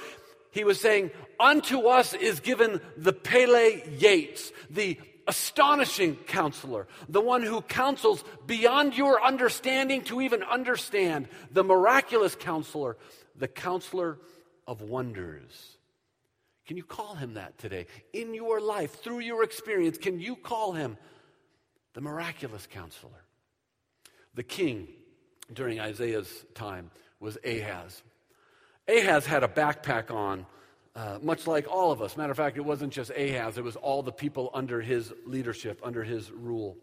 He 0.53 0.65
was 0.65 0.81
saying, 0.81 1.11
Unto 1.39 1.87
us 1.87 2.15
is 2.15 2.41
given 2.41 2.81
the 2.97 3.13
Pele 3.13 3.83
Yates, 3.99 4.53
the 4.69 4.99
astonishing 5.27 6.17
counselor, 6.17 6.89
the 7.09 7.21
one 7.21 7.43
who 7.43 7.63
counsels 7.63 8.25
beyond 8.47 8.97
your 8.97 9.23
understanding 9.23 10.03
to 10.03 10.21
even 10.21 10.43
understand, 10.43 11.29
the 11.53 11.63
miraculous 11.63 12.35
counselor, 12.35 12.97
the 13.37 13.49
counselor 13.49 14.19
of 14.67 14.81
wonders. 14.83 15.77
Can 16.71 16.77
you 16.77 16.85
call 16.85 17.17
him 17.17 17.35
that 17.35 17.59
today? 17.59 17.87
In 18.13 18.33
your 18.33 18.61
life, 18.61 19.03
through 19.03 19.19
your 19.19 19.43
experience, 19.43 19.99
can 19.99 20.21
you 20.21 20.37
call 20.37 20.71
him 20.71 20.99
the 21.95 22.01
miraculous 22.01 22.69
counselor? 22.71 23.25
The 24.35 24.45
king 24.45 24.87
during 25.53 25.81
Isaiah's 25.81 26.33
time 26.55 26.93
was 27.19 27.37
Ahaz. 27.45 28.05
Ahaz 28.87 29.27
had 29.27 29.43
a 29.43 29.49
backpack 29.49 30.15
on, 30.15 30.47
uh, 30.95 31.19
much 31.21 31.49
like 31.49 31.67
all 31.69 31.91
of 31.91 32.01
us. 32.01 32.17
Matter 32.17 32.31
of 32.31 32.37
fact, 32.37 32.57
it 32.57 32.65
wasn't 32.65 32.93
just 32.93 33.11
Ahaz, 33.11 33.59
it 33.59 33.65
was 33.65 33.75
all 33.75 34.05
the 34.05 34.13
people 34.13 34.49
under 34.55 34.81
his 34.81 35.13
leadership, 35.27 35.81
under 35.83 36.05
his 36.05 36.31
rule. 36.31 36.77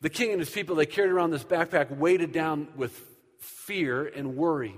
The 0.00 0.10
king 0.10 0.32
and 0.32 0.40
his 0.40 0.50
people, 0.50 0.74
they 0.74 0.84
carried 0.84 1.12
around 1.12 1.30
this 1.30 1.44
backpack 1.44 1.96
weighted 1.96 2.32
down 2.32 2.66
with 2.74 3.00
fear 3.38 4.04
and 4.04 4.36
worry. 4.36 4.76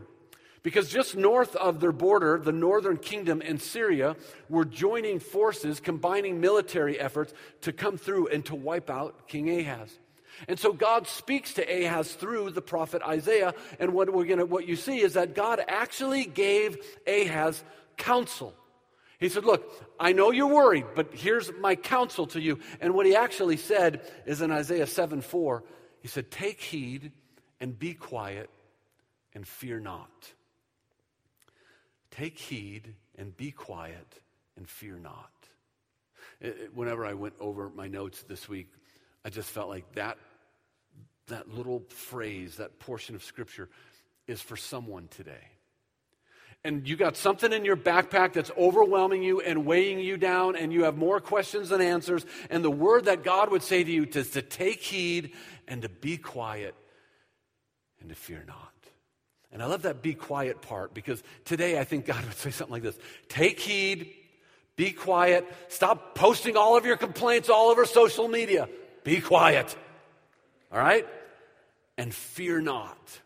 Because 0.62 0.88
just 0.88 1.16
north 1.16 1.56
of 1.56 1.80
their 1.80 1.92
border, 1.92 2.38
the 2.38 2.52
northern 2.52 2.96
kingdom 2.96 3.42
and 3.44 3.60
Syria 3.60 4.16
were 4.48 4.64
joining 4.64 5.18
forces, 5.18 5.80
combining 5.80 6.40
military 6.40 7.00
efforts 7.00 7.34
to 7.62 7.72
come 7.72 7.96
through 7.98 8.28
and 8.28 8.44
to 8.46 8.54
wipe 8.54 8.88
out 8.88 9.26
King 9.26 9.50
Ahaz. 9.50 9.98
And 10.48 10.58
so 10.58 10.72
God 10.72 11.08
speaks 11.08 11.54
to 11.54 11.62
Ahaz 11.62 12.14
through 12.14 12.50
the 12.50 12.62
prophet 12.62 13.02
Isaiah. 13.02 13.54
And 13.80 13.92
what 13.92 14.12
we're 14.12 14.24
gonna, 14.24 14.46
what 14.46 14.66
you 14.66 14.76
see 14.76 15.00
is 15.00 15.14
that 15.14 15.34
God 15.34 15.60
actually 15.66 16.24
gave 16.24 16.78
Ahaz 17.06 17.62
counsel. 17.96 18.54
He 19.18 19.28
said, 19.28 19.44
Look, 19.44 19.70
I 20.00 20.12
know 20.12 20.30
you're 20.30 20.46
worried, 20.46 20.86
but 20.94 21.12
here's 21.12 21.52
my 21.60 21.74
counsel 21.74 22.26
to 22.28 22.40
you. 22.40 22.58
And 22.80 22.94
what 22.94 23.06
he 23.06 23.14
actually 23.14 23.56
said 23.56 24.00
is 24.26 24.42
in 24.42 24.50
Isaiah 24.50 24.86
7 24.86 25.20
4, 25.20 25.64
he 26.00 26.08
said, 26.08 26.30
Take 26.30 26.60
heed 26.60 27.12
and 27.60 27.78
be 27.78 27.94
quiet 27.94 28.48
and 29.34 29.46
fear 29.46 29.78
not. 29.78 30.32
Take 32.12 32.38
heed 32.38 32.94
and 33.16 33.36
be 33.36 33.50
quiet 33.50 34.20
and 34.56 34.68
fear 34.68 34.98
not. 34.98 35.30
whenever 36.74 37.04
I 37.04 37.14
went 37.14 37.34
over 37.40 37.70
my 37.70 37.88
notes 37.88 38.22
this 38.22 38.48
week, 38.48 38.68
I 39.24 39.30
just 39.30 39.50
felt 39.50 39.68
like 39.68 39.92
that, 39.94 40.18
that 41.28 41.48
little 41.48 41.84
phrase, 41.88 42.56
that 42.56 42.78
portion 42.78 43.14
of 43.14 43.22
scripture 43.22 43.68
is 44.26 44.40
for 44.40 44.56
someone 44.56 45.08
today. 45.08 45.48
And 46.64 46.88
you 46.88 46.96
got 46.96 47.16
something 47.16 47.52
in 47.52 47.64
your 47.64 47.76
backpack 47.76 48.34
that's 48.34 48.50
overwhelming 48.56 49.22
you 49.22 49.40
and 49.40 49.66
weighing 49.66 49.98
you 49.98 50.16
down, 50.16 50.54
and 50.54 50.72
you 50.72 50.84
have 50.84 50.96
more 50.96 51.20
questions 51.20 51.70
than 51.70 51.80
answers. 51.80 52.24
And 52.50 52.64
the 52.64 52.70
word 52.70 53.06
that 53.06 53.24
God 53.24 53.50
would 53.50 53.64
say 53.64 53.82
to 53.82 53.90
you 53.90 54.06
is 54.12 54.30
to 54.30 54.42
take 54.42 54.80
heed 54.80 55.32
and 55.66 55.82
to 55.82 55.88
be 55.88 56.16
quiet 56.16 56.76
and 58.00 58.08
to 58.10 58.14
fear 58.14 58.44
not. 58.46 58.81
And 59.52 59.62
I 59.62 59.66
love 59.66 59.82
that 59.82 60.00
be 60.00 60.14
quiet 60.14 60.62
part 60.62 60.94
because 60.94 61.22
today 61.44 61.78
I 61.78 61.84
think 61.84 62.06
God 62.06 62.24
would 62.24 62.34
say 62.34 62.50
something 62.50 62.72
like 62.72 62.82
this 62.82 62.98
Take 63.28 63.60
heed, 63.60 64.12
be 64.76 64.92
quiet, 64.92 65.46
stop 65.68 66.14
posting 66.14 66.56
all 66.56 66.76
of 66.76 66.86
your 66.86 66.96
complaints 66.96 67.48
all 67.48 67.70
over 67.70 67.84
social 67.84 68.28
media. 68.28 68.68
Be 69.04 69.20
quiet. 69.20 69.76
All 70.72 70.78
right? 70.78 71.06
And 71.98 72.14
fear 72.14 72.60
not. 72.60 73.20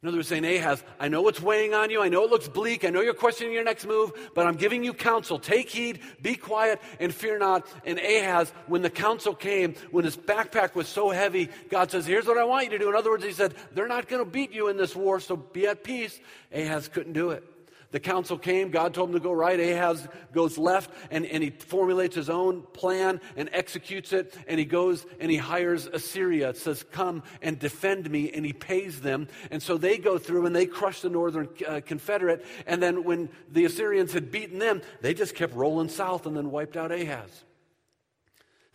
In 0.00 0.08
other 0.08 0.18
words, 0.18 0.28
saying, 0.28 0.44
Ahaz, 0.44 0.84
I 1.00 1.08
know 1.08 1.22
what's 1.22 1.40
weighing 1.40 1.74
on 1.74 1.90
you. 1.90 2.00
I 2.00 2.08
know 2.08 2.22
it 2.22 2.30
looks 2.30 2.46
bleak. 2.46 2.84
I 2.84 2.90
know 2.90 3.00
you're 3.00 3.14
questioning 3.14 3.52
your 3.52 3.64
next 3.64 3.84
move, 3.84 4.12
but 4.32 4.46
I'm 4.46 4.54
giving 4.54 4.84
you 4.84 4.94
counsel. 4.94 5.40
Take 5.40 5.68
heed, 5.68 5.98
be 6.22 6.36
quiet, 6.36 6.80
and 7.00 7.12
fear 7.12 7.36
not. 7.36 7.66
And 7.84 7.98
Ahaz, 7.98 8.52
when 8.68 8.82
the 8.82 8.90
counsel 8.90 9.34
came, 9.34 9.74
when 9.90 10.04
his 10.04 10.16
backpack 10.16 10.76
was 10.76 10.86
so 10.86 11.10
heavy, 11.10 11.48
God 11.68 11.90
says, 11.90 12.06
Here's 12.06 12.26
what 12.26 12.38
I 12.38 12.44
want 12.44 12.66
you 12.66 12.70
to 12.70 12.78
do. 12.78 12.88
In 12.88 12.94
other 12.94 13.10
words, 13.10 13.24
He 13.24 13.32
said, 13.32 13.54
They're 13.74 13.88
not 13.88 14.06
going 14.06 14.24
to 14.24 14.30
beat 14.30 14.52
you 14.52 14.68
in 14.68 14.76
this 14.76 14.94
war, 14.94 15.18
so 15.18 15.36
be 15.36 15.66
at 15.66 15.82
peace. 15.82 16.20
Ahaz 16.54 16.86
couldn't 16.86 17.14
do 17.14 17.30
it. 17.30 17.42
The 17.90 18.00
counsel 18.00 18.36
came, 18.36 18.70
God 18.70 18.92
told 18.92 19.08
him 19.08 19.14
to 19.14 19.20
go 19.20 19.32
right, 19.32 19.58
Ahaz 19.58 20.06
goes 20.32 20.58
left, 20.58 20.90
and, 21.10 21.24
and 21.24 21.42
he 21.42 21.48
formulates 21.48 22.14
his 22.14 22.28
own 22.28 22.62
plan 22.74 23.18
and 23.34 23.48
executes 23.52 24.12
it, 24.12 24.36
and 24.46 24.58
he 24.58 24.66
goes 24.66 25.06
and 25.18 25.30
he 25.30 25.38
hires 25.38 25.86
Assyria. 25.86 26.50
It 26.50 26.58
says, 26.58 26.84
Come 26.92 27.22
and 27.40 27.58
defend 27.58 28.10
me, 28.10 28.30
and 28.30 28.44
he 28.44 28.52
pays 28.52 29.00
them. 29.00 29.26
And 29.50 29.62
so 29.62 29.78
they 29.78 29.96
go 29.96 30.18
through 30.18 30.44
and 30.44 30.54
they 30.54 30.66
crush 30.66 31.00
the 31.00 31.08
northern 31.08 31.48
uh, 31.66 31.80
Confederate, 31.84 32.44
and 32.66 32.82
then 32.82 33.04
when 33.04 33.30
the 33.50 33.64
Assyrians 33.64 34.12
had 34.12 34.30
beaten 34.30 34.58
them, 34.58 34.82
they 35.00 35.14
just 35.14 35.34
kept 35.34 35.54
rolling 35.54 35.88
south 35.88 36.26
and 36.26 36.36
then 36.36 36.50
wiped 36.50 36.76
out 36.76 36.92
Ahaz. 36.92 37.44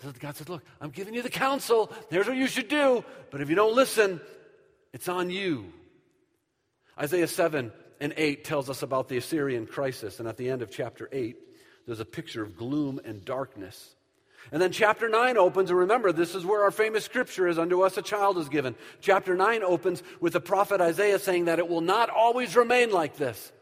So 0.02 0.12
God 0.20 0.36
says, 0.36 0.50
Look, 0.50 0.64
I'm 0.82 0.90
giving 0.90 1.14
you 1.14 1.22
the 1.22 1.30
counsel. 1.30 1.92
Here's 2.10 2.26
what 2.26 2.36
you 2.36 2.48
should 2.48 2.68
do. 2.68 3.06
But 3.30 3.42
if 3.42 3.50
you 3.50 3.56
don't 3.56 3.76
listen, 3.76 4.20
it's 4.92 5.08
on 5.08 5.30
you. 5.30 5.72
Isaiah 6.98 7.28
7 7.28 7.72
and 8.04 8.14
8 8.18 8.44
tells 8.44 8.70
us 8.70 8.84
about 8.84 9.08
the 9.08 9.16
Assyrian 9.16 9.66
crisis. 9.66 10.20
And 10.20 10.28
at 10.28 10.36
the 10.36 10.50
end 10.50 10.62
of 10.62 10.70
chapter 10.70 11.08
8, 11.10 11.38
there's 11.86 12.02
a 12.02 12.06
picture 12.06 12.44
of 12.44 12.58
gloom 12.58 13.00
and 13.06 13.24
darkness. 13.24 13.96
And 14.52 14.62
then 14.62 14.74
chapter 14.74 15.08
9 15.08 15.38
opens, 15.38 15.70
and 15.70 15.80
remember, 15.80 16.12
this 16.12 16.36
is 16.36 16.46
where 16.46 16.64
our 16.64 16.72
famous 16.72 17.06
scripture 17.06 17.48
is 17.48 17.58
unto 17.58 17.82
us 17.82 17.98
a 17.98 18.02
child 18.02 18.38
is 18.38 18.50
given. 18.50 18.76
Chapter 19.00 19.36
9 19.36 19.64
opens 19.64 20.04
with 20.20 20.34
the 20.34 20.42
prophet 20.42 20.82
Isaiah 20.82 21.18
saying 21.18 21.46
that 21.46 21.60
it 21.60 21.70
will 21.70 21.80
not 21.80 22.10
always 22.10 22.58
remain 22.58 22.92
like 22.92 23.16
this. 23.16 23.54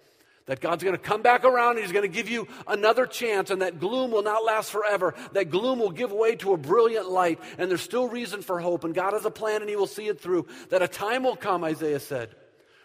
That 0.48 0.60
God's 0.60 0.84
going 0.84 0.98
to 0.98 1.02
come 1.02 1.22
back 1.22 1.46
around 1.46 1.76
and 1.76 1.82
He's 1.82 1.94
going 1.94 2.10
to 2.10 2.14
give 2.14 2.28
you 2.28 2.48
another 2.66 3.06
chance, 3.06 3.52
and 3.52 3.62
that 3.62 3.80
gloom 3.80 4.10
will 4.10 4.24
not 4.24 4.44
last 4.44 4.72
forever. 4.72 5.14
That 5.34 5.52
gloom 5.52 5.78
will 5.78 5.92
give 5.92 6.12
way 6.12 6.36
to 6.38 6.54
a 6.54 6.58
brilliant 6.58 7.08
light, 7.08 7.40
and 7.60 7.70
there's 7.70 7.82
still 7.82 8.08
reason 8.08 8.42
for 8.42 8.60
hope, 8.60 8.86
and 8.86 8.96
God 8.96 9.14
has 9.14 9.24
a 9.24 9.30
plan 9.30 9.62
and 9.62 9.70
He 9.70 9.76
will 9.76 9.86
see 9.86 10.08
it 10.08 10.20
through. 10.20 10.48
That 10.72 10.82
a 10.82 10.88
time 10.88 11.22
will 11.22 11.36
come, 11.36 11.64
Isaiah 11.64 12.00
said, 12.00 12.36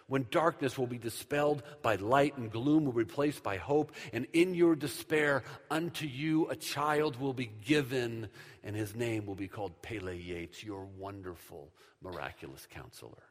when 0.07 0.25
darkness 0.31 0.77
will 0.77 0.87
be 0.87 0.97
dispelled 0.97 1.63
by 1.81 1.95
light 1.95 2.37
and 2.37 2.51
gloom 2.51 2.85
will 2.85 2.93
be 2.93 2.99
replaced 2.99 3.43
by 3.43 3.57
hope. 3.57 3.91
And 4.13 4.25
in 4.33 4.53
your 4.53 4.75
despair, 4.75 5.43
unto 5.69 6.05
you 6.05 6.47
a 6.49 6.55
child 6.55 7.19
will 7.19 7.33
be 7.33 7.51
given, 7.65 8.29
and 8.63 8.75
his 8.75 8.95
name 8.95 9.25
will 9.25 9.35
be 9.35 9.47
called 9.47 9.81
Pele 9.81 10.17
Yates, 10.17 10.63
your 10.63 10.85
wonderful, 10.85 11.71
miraculous 12.01 12.67
counselor. 12.71 13.23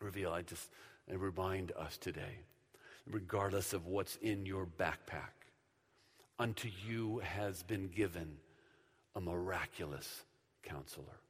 Reveal, 0.00 0.32
I 0.32 0.42
just 0.42 0.70
I 1.10 1.14
remind 1.14 1.72
us 1.72 1.96
today, 1.98 2.40
regardless 3.10 3.72
of 3.72 3.86
what's 3.86 4.16
in 4.16 4.46
your 4.46 4.66
backpack, 4.66 5.32
unto 6.38 6.68
you 6.86 7.20
has 7.20 7.62
been 7.62 7.88
given 7.88 8.36
a 9.14 9.20
miraculous 9.20 10.24
counselor 10.62 11.20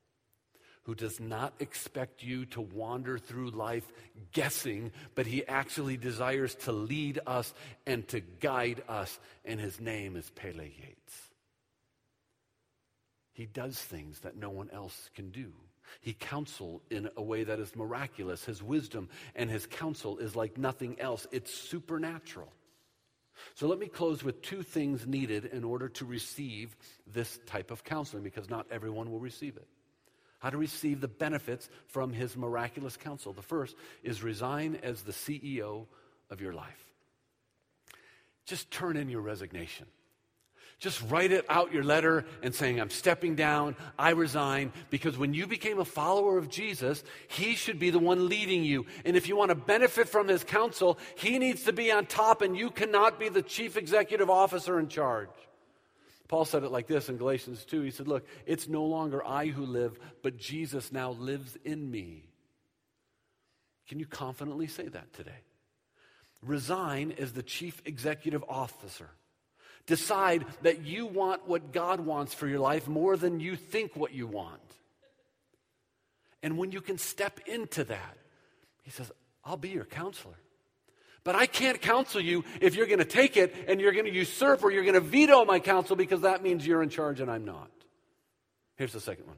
who 0.85 0.95
does 0.95 1.19
not 1.19 1.55
expect 1.61 2.23
you 2.23 2.45
to 2.47 2.61
wander 2.61 3.19
through 3.19 3.51
life 3.51 3.91
guessing, 4.33 4.93
but 5.15 5.27
he 5.27 5.47
actually 5.47 5.97
desires 5.97 6.55
to 6.55 6.73
lead 6.73 7.19
us 7.27 7.53
and 7.87 8.07
to 8.09 8.21
guide 8.21 8.83
us, 8.89 9.19
and 9.45 9.59
his 9.59 9.81
name 9.81 10.15
is 10.15 10.31
Pele 10.31 10.65
Yates. 10.65 11.15
He 13.33 13.47
does 13.47 13.79
things 13.79 14.21
that 14.21 14.37
no 14.37 14.51
one 14.51 14.71
else 14.71 15.11
can 15.15 15.31
do. 15.31 15.53
He 16.01 16.13
counsel 16.13 16.83
in 16.91 17.09
a 17.17 17.23
way 17.23 17.45
that 17.45 17.59
is 17.59 17.75
miraculous. 17.75 18.45
His 18.45 18.63
wisdom 18.63 19.09
and 19.35 19.51
his 19.51 19.67
counsel 19.67 20.19
is 20.19 20.37
like 20.37 20.59
nothing 20.59 21.01
else. 21.01 21.27
It's 21.33 21.53
supernatural. 21.53 22.53
So 23.55 23.67
let 23.67 23.79
me 23.79 23.87
close 23.87 24.23
with 24.23 24.43
two 24.43 24.63
things 24.63 25.07
needed 25.07 25.47
in 25.47 25.65
order 25.65 25.89
to 25.89 26.05
receive 26.05 26.77
this 27.07 27.41
type 27.47 27.71
of 27.71 27.85
counseling 27.85 28.23
because 28.23 28.49
not 28.49 28.67
everyone 28.71 29.11
will 29.11 29.19
receive 29.19 29.57
it 29.57 29.67
how 30.45 30.51
to 30.51 30.59
receive 30.59 31.01
the 31.01 31.09
benefits 31.09 31.71
from 31.87 32.13
his 32.13 32.37
miraculous 32.37 32.99
counsel. 32.99 33.33
The 33.33 33.41
first 33.41 33.75
is 34.03 34.23
resign 34.23 34.79
as 34.83 35.01
the 35.01 35.11
CEO 35.11 35.87
of 36.29 36.43
your 36.43 36.53
life. 36.53 36.93
Just 38.45 38.71
turn 38.71 38.99
in 38.99 39.09
your 39.09 39.23
resignation. 39.23 39.87
Just 40.79 41.01
write 41.09 41.33
it 41.33 41.47
out 41.49 41.73
your 41.73 41.83
letter 41.83 42.27
and 42.43 42.55
saying, 42.55 42.79
I'm 42.79 42.91
stepping 42.91 43.37
down, 43.37 43.75
I 43.99 44.11
resign, 44.11 44.75
because 44.91 45.17
when 45.17 45.33
you 45.33 45.47
became 45.47 45.79
a 45.79 45.85
follower 45.87 46.37
of 46.37 46.51
Jesus, 46.51 47.03
he 47.27 47.55
should 47.55 47.79
be 47.79 47.89
the 47.89 47.99
one 47.99 48.29
leading 48.29 48.65
you. 48.65 48.85
And 49.07 49.17
if 49.17 49.27
you 49.29 49.37
want 49.37 49.49
to 49.49 49.55
benefit 49.55 50.11
from 50.11 50.29
his 50.29 50.45
counsel, 50.45 50.99
he 51.17 51.39
needs 51.39 51.63
to 51.63 51.73
be 51.73 51.91
on 51.91 52.05
top, 52.05 52.43
and 52.43 52.55
you 52.55 52.69
cannot 52.69 53.19
be 53.19 53.31
the 53.31 53.41
chief 53.41 53.79
executive 53.79 54.29
officer 54.29 54.79
in 54.79 54.89
charge. 54.89 55.31
Paul 56.35 56.45
said 56.45 56.65
it 56.65 56.73
like 56.73 56.89
this 56.89 57.09
in 57.09 57.17
Galatians 57.17 57.65
2. 57.65 57.83
He 57.83 57.93
said, 57.93 58.09
Look, 58.09 58.27
it's 58.45 58.67
no 58.67 58.87
longer 58.87 59.25
I 59.25 59.47
who 59.47 59.65
live, 59.65 59.97
but 60.21 60.37
Jesus 60.37 60.91
now 60.91 61.13
lives 61.13 61.57
in 61.65 61.89
me. 61.89 62.25
Can 63.87 64.01
you 64.01 64.07
confidently 64.07 64.67
say 64.67 64.89
that 64.89 65.13
today? 65.13 65.45
Resign 66.43 67.15
as 67.21 67.35
the 67.35 67.45
chief 67.45 67.81
executive 67.85 68.43
officer. 68.49 69.11
Decide 69.87 70.45
that 70.63 70.85
you 70.85 71.07
want 71.07 71.47
what 71.47 71.73
God 71.73 72.01
wants 72.01 72.35
for 72.35 72.49
your 72.49 72.59
life 72.59 72.89
more 72.89 73.17
than 73.17 73.39
you 73.39 73.55
think 73.55 73.95
what 73.95 74.13
you 74.13 74.27
want. 74.27 74.61
And 76.43 76.59
when 76.59 76.73
you 76.73 76.81
can 76.81 76.99
step 76.99 77.39
into 77.47 77.85
that, 77.85 78.19
he 78.83 78.91
says, 78.91 79.13
I'll 79.45 79.57
be 79.57 79.69
your 79.69 79.85
counselor. 79.85 80.35
But 81.25 81.35
I 81.35 81.47
can't 81.47 81.81
counsel 81.81 82.21
you 82.21 82.45
if 82.61 82.75
you're 82.75 82.87
going 82.87 82.99
to 82.99 83.05
take 83.05 83.37
it 83.39 83.55
and 83.67 83.81
you're 83.81 83.93
going 83.93 84.05
to 84.05 84.13
usurp 84.13 84.63
or 84.63 84.71
you're 84.71 84.85
going 84.85 84.95
to 84.95 85.01
veto 85.01 85.45
my 85.47 85.59
counsel 85.59 85.97
because 85.97 86.21
that 86.21 86.43
means 86.43 86.67
you're 86.67 86.83
in 86.83 86.91
charge 86.91 87.21
and 87.21 87.31
I'm 87.31 87.47
not. 87.47 87.71
Here's 88.77 88.93
the 88.93 89.01
second 89.01 89.27
one 89.27 89.37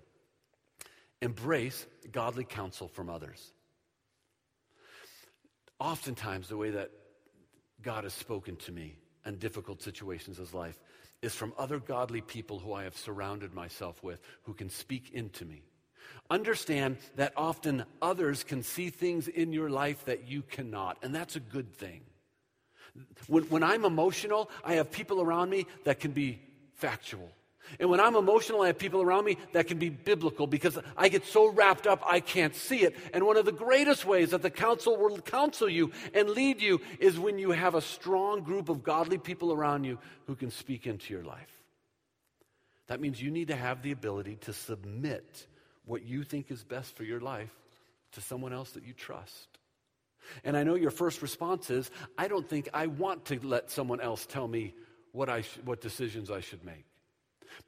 embrace 1.23 1.87
godly 2.13 2.45
counsel 2.45 2.89
from 2.89 3.09
others. 3.09 3.53
Oftentimes, 5.79 6.49
the 6.49 6.57
way 6.57 6.71
that 6.71 6.91
God 7.83 8.05
has 8.05 8.15
spoken 8.15 8.57
to 8.57 8.73
me 8.73 8.97
in 9.25 9.37
difficult 9.37 9.83
situations 9.83 10.39
of 10.39 10.55
life 10.55 10.79
is 11.23 11.35
from 11.35 11.53
other 11.59 11.79
godly 11.79 12.21
people 12.21 12.59
who 12.59 12.73
I 12.73 12.85
have 12.85 12.97
surrounded 12.97 13.55
myself 13.55 14.03
with 14.03 14.21
who 14.45 14.55
can 14.55 14.71
speak 14.71 15.11
into 15.13 15.45
me. 15.45 15.63
Understand 16.29 16.97
that 17.17 17.33
often 17.37 17.85
others 18.03 18.43
can 18.43 18.63
see 18.63 18.91
things 18.91 19.29
in 19.29 19.53
your 19.53 19.71
life 19.71 20.05
that 20.07 20.29
you 20.29 20.43
cannot, 20.43 20.99
and 21.03 21.15
that's 21.15 21.37
a 21.37 21.41
good 21.41 21.73
thing. 21.75 22.01
When, 23.27 23.45
when 23.45 23.63
I'm 23.63 23.85
emotional, 23.85 24.51
I 24.65 24.75
have 24.75 24.91
people 24.91 25.21
around 25.21 25.51
me 25.51 25.67
that 25.85 26.01
can 26.01 26.13
be 26.13 26.41
factual. 26.75 27.31
And 27.81 27.91
when 27.91 28.01
I'm 28.01 28.15
emotional, 28.15 28.63
I 28.63 28.69
have 28.69 28.79
people 28.79 29.03
around 29.03 29.25
me 29.25 29.39
that 29.53 29.67
can 29.67 29.79
be 29.79 29.89
biblical 29.89 30.47
because 30.47 30.79
I 30.97 31.09
get 31.09 31.25
so 31.25 31.51
wrapped 31.51 31.87
up 31.87 32.03
I 32.07 32.21
can't 32.21 32.55
see 32.55 32.83
it. 32.83 32.97
And 33.13 33.25
one 33.25 33.37
of 33.37 33.45
the 33.45 33.53
greatest 33.53 34.05
ways 34.07 34.31
that 34.31 34.43
the 34.43 34.51
council 34.51 34.97
will 34.97 35.19
counsel 35.19 35.69
you 35.69 35.91
and 36.15 36.31
lead 36.31 36.61
you 36.61 36.81
is 37.01 37.19
when 37.19 37.39
you 37.39 37.51
have 37.51 37.75
a 37.75 37.81
strong 37.81 38.43
group 38.43 38.69
of 38.69 38.83
godly 38.83 39.19
people 39.19 39.53
around 39.53 39.85
you 39.85 39.99
who 40.27 40.37
can 40.37 40.51
speak 40.51 40.87
into 40.87 41.13
your 41.13 41.25
life. 41.25 41.51
That 42.87 43.01
means 43.01 43.21
you 43.21 43.31
need 43.31 43.49
to 43.49 43.57
have 43.57 43.83
the 43.83 43.91
ability 43.91 44.37
to 44.43 44.53
submit 44.53 45.47
what 45.87 46.05
you 46.05 46.23
think 46.23 46.51
is 46.51 46.63
best 46.63 46.95
for 46.97 47.05
your 47.05 47.21
life 47.21 47.55
to 48.13 48.21
someone 48.21 48.53
else 48.53 48.73
that 48.73 48.85
you 48.85 48.93
trust. 48.93 49.49
And 50.45 50.57
I 50.57 50.65
know 50.65 50.75
your 50.75 50.91
first 50.91 51.23
response 51.23 51.71
is, 51.71 51.91
I 52.19 52.29
don't 52.29 52.49
think 52.49 52.69
I 52.75 52.89
want 52.89 53.27
to 53.27 53.41
let 53.47 53.71
someone 53.71 54.01
else 54.01 54.27
tell 54.27 54.47
me 54.49 54.75
what, 55.13 55.29
I 55.29 55.43
sh- 55.43 55.59
what 55.65 55.81
decisions 55.81 56.31
I 56.31 56.41
should 56.41 56.65
make. 56.65 56.85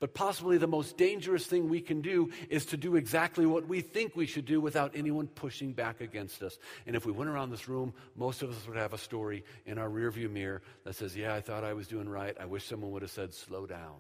But 0.01 0.13
possibly 0.13 0.59
the 0.59 0.67
most 0.67 0.97
dangerous 0.97 1.47
thing 1.47 1.69
we 1.69 1.81
can 1.81 2.03
do 2.03 2.31
is 2.51 2.67
to 2.67 2.77
do 2.77 2.97
exactly 2.97 3.47
what 3.47 3.67
we 3.67 3.81
think 3.81 4.17
we 4.17 4.27
should 4.27 4.45
do 4.45 4.61
without 4.61 4.93
anyone 4.95 5.29
pushing 5.29 5.73
back 5.73 6.01
against 6.01 6.43
us. 6.43 6.59
And 6.87 6.95
if 6.95 7.07
we 7.07 7.13
went 7.13 7.31
around 7.31 7.51
this 7.51 7.69
room, 7.69 7.95
most 8.17 8.43
of 8.43 8.51
us 8.51 8.67
would 8.67 8.77
have 8.77 8.93
a 8.93 8.99
story 8.99 9.45
in 9.65 9.79
our 9.79 9.89
rearview 9.89 10.31
mirror 10.31 10.63
that 10.85 10.95
says, 10.95 11.17
Yeah, 11.17 11.35
I 11.35 11.41
thought 11.41 11.65
I 11.65 11.73
was 11.73 11.89
doing 11.89 12.09
right. 12.09 12.37
I 12.39 12.45
wish 12.45 12.67
someone 12.67 12.91
would 12.91 13.03
have 13.03 13.11
said, 13.11 13.33
Slow 13.33 13.67
down. 13.67 13.97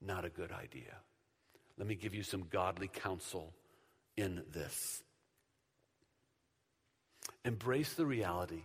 Not 0.00 0.24
a 0.24 0.30
good 0.30 0.52
idea. 0.52 0.96
Let 1.78 1.86
me 1.86 1.94
give 1.94 2.14
you 2.14 2.22
some 2.22 2.44
godly 2.50 2.88
counsel 2.88 3.52
in 4.16 4.42
this. 4.52 5.02
Embrace 7.44 7.94
the 7.94 8.06
reality 8.06 8.62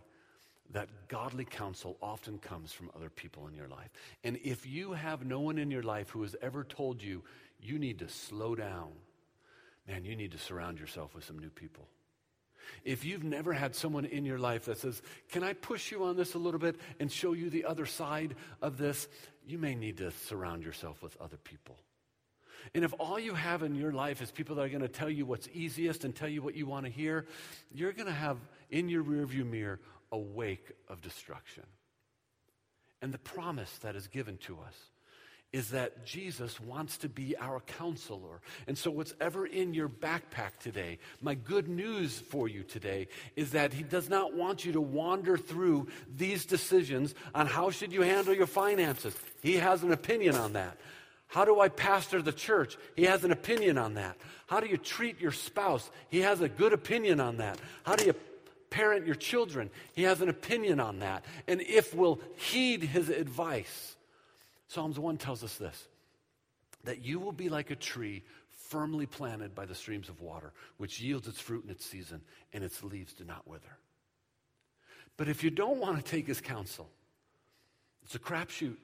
that 0.72 0.90
godly 1.08 1.46
counsel 1.46 1.98
often 2.02 2.38
comes 2.38 2.74
from 2.74 2.92
other 2.96 3.10
people 3.10 3.48
in 3.48 3.56
your 3.56 3.68
life. 3.68 3.90
And 4.24 4.38
if 4.44 4.66
you 4.66 4.94
have 4.94 5.26
no 5.26 5.40
one 5.40 5.58
in 5.58 5.72
your 5.72 5.84
life 5.84 6.10
who 6.10 6.22
has 6.24 6.36
ever 6.42 6.64
told 6.64 7.02
you 7.02 7.24
you 7.60 7.80
need 7.80 8.00
to 8.00 8.10
slow 8.10 8.54
down, 8.54 8.90
man, 9.88 10.04
you 10.04 10.16
need 10.16 10.34
to 10.34 10.38
surround 10.38 10.80
yourself 10.80 11.16
with 11.16 11.24
some 11.24 11.40
new 11.40 11.50
people. 11.50 11.88
If 12.84 13.06
you've 13.06 13.24
never 13.24 13.54
had 13.54 13.76
someone 13.76 14.04
in 14.04 14.26
your 14.26 14.38
life 14.38 14.66
that 14.66 14.78
says, 14.80 15.02
Can 15.32 15.44
I 15.44 15.54
push 15.54 15.90
you 15.90 16.04
on 16.04 16.18
this 16.18 16.34
a 16.34 16.38
little 16.38 16.60
bit 16.60 16.76
and 17.00 17.10
show 17.10 17.32
you 17.32 17.50
the 17.50 17.64
other 17.64 17.86
side 17.86 18.36
of 18.62 18.78
this? 18.78 19.08
You 19.46 19.58
may 19.58 19.74
need 19.74 19.98
to 19.98 20.12
surround 20.12 20.64
yourself 20.64 21.02
with 21.02 21.16
other 21.22 21.38
people. 21.38 21.78
And 22.74 22.84
if 22.84 22.94
all 23.00 23.20
you 23.20 23.34
have 23.34 23.64
in 23.64 23.76
your 23.76 23.92
life 23.92 24.22
is 24.22 24.32
people 24.32 24.56
that 24.56 24.64
are 24.64 24.70
going 24.70 24.82
to 24.82 24.88
tell 24.88 25.10
you 25.10 25.26
what's 25.26 25.48
easiest 25.54 26.04
and 26.04 26.16
tell 26.16 26.30
you 26.30 26.42
what 26.42 26.56
you 26.56 26.66
want 26.66 26.86
to 26.86 26.92
hear, 26.92 27.26
you're 27.74 27.94
going 27.94 28.08
to 28.08 28.14
have 28.14 28.38
in 28.70 28.90
your 28.90 29.04
rearview 29.04 29.50
mirror 29.50 29.80
a 30.12 30.18
wake 30.18 30.72
of 30.88 31.02
destruction. 31.02 31.64
And 33.02 33.14
the 33.14 33.20
promise 33.20 33.78
that 33.80 33.96
is 33.96 34.08
given 34.08 34.38
to 34.38 34.58
us 34.60 34.76
is 35.54 35.70
that 35.70 36.06
Jesus 36.06 36.60
wants 36.60 36.98
to 36.98 37.10
be 37.10 37.36
our 37.38 37.62
counselor. 37.62 38.42
And 38.68 38.78
so, 38.78 38.92
whatever 38.92 39.46
in 39.46 39.74
your 39.74 39.88
backpack 39.88 40.58
today, 40.60 41.00
my 41.22 41.36
good 41.36 41.70
news 41.70 42.20
for 42.20 42.50
you 42.50 42.64
today 42.64 43.08
is 43.36 43.52
that 43.52 43.74
He 43.74 43.84
does 43.84 44.10
not 44.10 44.34
want 44.34 44.66
you 44.66 44.74
to 44.74 44.82
wander 44.82 45.38
through 45.38 45.88
these 46.14 46.46
decisions 46.46 47.16
on 47.34 47.48
how 47.48 47.70
should 47.70 47.94
you 47.94 48.02
handle 48.02 48.34
your 48.34 48.48
finances. 48.48 49.16
He 49.42 49.56
has 49.56 49.84
an 49.84 49.94
opinion 49.94 50.36
on 50.36 50.54
that. 50.54 50.78
How 51.28 51.44
do 51.46 51.60
I 51.60 51.70
pastor 51.70 52.22
the 52.22 52.32
church? 52.32 52.78
He 52.96 53.04
has 53.04 53.24
an 53.24 53.32
opinion 53.32 53.78
on 53.78 53.96
that. 53.96 54.18
How 54.48 54.60
do 54.60 54.68
you 54.68 54.78
treat 54.78 55.20
your 55.20 55.34
spouse? 55.34 55.90
He 56.10 56.22
has 56.22 56.42
a 56.42 56.50
good 56.50 56.74
opinion 56.74 57.20
on 57.20 57.38
that. 57.38 57.60
How 57.84 57.96
do 57.96 58.06
you 58.06 58.16
parent 58.70 59.06
your 59.06 59.16
children? 59.16 59.70
He 59.94 60.04
has 60.04 60.22
an 60.22 60.30
opinion 60.30 60.80
on 60.80 61.00
that. 61.00 61.26
And 61.48 61.62
if 61.62 61.94
we'll 61.94 62.20
heed 62.38 62.82
his 62.82 63.10
advice, 63.10 63.96
Psalms 64.70 64.98
1 64.98 65.18
tells 65.18 65.44
us 65.44 65.56
this 65.56 65.88
that 66.84 67.04
you 67.04 67.20
will 67.20 67.34
be 67.34 67.50
like 67.50 67.70
a 67.70 67.76
tree 67.76 68.24
firmly 68.48 69.06
planted 69.06 69.54
by 69.54 69.66
the 69.66 69.76
streams 69.76 70.08
of 70.08 70.22
water, 70.22 70.54
which 70.78 71.02
yields 71.02 71.28
its 71.28 71.40
fruit 71.40 71.66
in 71.66 71.70
its 71.70 71.86
season, 71.86 72.22
and 72.54 72.64
its 72.64 72.82
leaves 72.84 73.14
do 73.14 73.26
not 73.26 73.46
wither. 73.46 73.78
But 75.18 75.28
if 75.28 75.44
you 75.44 75.50
don't 75.50 75.80
want 75.80 75.98
to 75.98 76.04
take 76.04 76.28
his 76.28 76.40
counsel, 76.40 76.90
it's 78.04 78.16
a 78.16 78.20
crapshoot. 78.20 78.78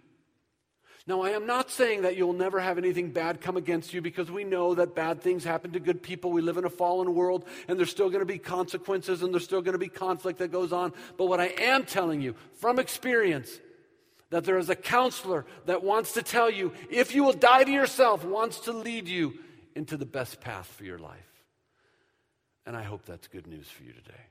Now, 1.05 1.21
I 1.21 1.31
am 1.31 1.45
not 1.45 1.69
saying 1.69 2.03
that 2.03 2.15
you'll 2.15 2.31
never 2.31 2.61
have 2.61 2.77
anything 2.77 3.11
bad 3.11 3.41
come 3.41 3.57
against 3.57 3.93
you 3.93 4.01
because 4.01 4.31
we 4.31 4.45
know 4.45 4.75
that 4.75 4.95
bad 4.95 5.21
things 5.21 5.43
happen 5.43 5.73
to 5.73 5.79
good 5.79 6.01
people. 6.01 6.31
We 6.31 6.41
live 6.41 6.55
in 6.55 6.63
a 6.63 6.69
fallen 6.69 7.13
world 7.13 7.45
and 7.67 7.77
there's 7.77 7.91
still 7.91 8.09
going 8.09 8.21
to 8.21 8.25
be 8.25 8.37
consequences 8.37 9.21
and 9.21 9.33
there's 9.33 9.43
still 9.43 9.61
going 9.61 9.73
to 9.73 9.79
be 9.79 9.89
conflict 9.89 10.39
that 10.39 10.51
goes 10.51 10.71
on. 10.71 10.93
But 11.17 11.25
what 11.25 11.41
I 11.41 11.47
am 11.47 11.83
telling 11.83 12.21
you 12.21 12.35
from 12.53 12.79
experience, 12.79 13.49
that 14.29 14.45
there 14.45 14.57
is 14.57 14.69
a 14.69 14.75
counselor 14.75 15.45
that 15.65 15.83
wants 15.83 16.13
to 16.13 16.23
tell 16.23 16.49
you, 16.49 16.71
if 16.89 17.13
you 17.13 17.25
will 17.25 17.33
die 17.33 17.65
to 17.65 17.71
yourself, 17.71 18.23
wants 18.23 18.61
to 18.61 18.71
lead 18.71 19.09
you 19.09 19.33
into 19.75 19.97
the 19.97 20.05
best 20.05 20.39
path 20.39 20.67
for 20.67 20.85
your 20.85 20.99
life. 20.99 21.43
And 22.65 22.77
I 22.77 22.83
hope 22.83 23.05
that's 23.05 23.27
good 23.27 23.45
news 23.45 23.67
for 23.67 23.83
you 23.83 23.91
today. 23.91 24.21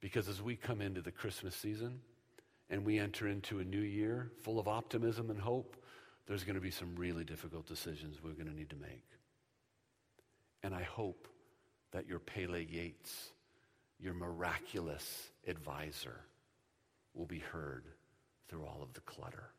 Because 0.00 0.28
as 0.28 0.42
we 0.42 0.56
come 0.56 0.82
into 0.82 1.00
the 1.00 1.10
Christmas 1.10 1.56
season, 1.56 2.00
and 2.74 2.84
we 2.84 2.98
enter 2.98 3.28
into 3.28 3.60
a 3.60 3.64
new 3.64 3.78
year 3.78 4.32
full 4.42 4.58
of 4.58 4.66
optimism 4.66 5.30
and 5.30 5.38
hope, 5.38 5.76
there's 6.26 6.42
going 6.42 6.56
to 6.56 6.60
be 6.60 6.72
some 6.72 6.96
really 6.96 7.22
difficult 7.22 7.68
decisions 7.68 8.20
we're 8.20 8.32
going 8.32 8.48
to 8.48 8.52
need 8.52 8.70
to 8.70 8.76
make. 8.76 9.06
And 10.64 10.74
I 10.74 10.82
hope 10.82 11.28
that 11.92 12.08
your 12.08 12.18
Pele 12.18 12.66
Yates, 12.68 13.30
your 14.00 14.12
miraculous 14.12 15.30
advisor, 15.46 16.18
will 17.14 17.26
be 17.26 17.38
heard 17.38 17.84
through 18.48 18.64
all 18.64 18.80
of 18.82 18.92
the 18.92 19.02
clutter. 19.02 19.53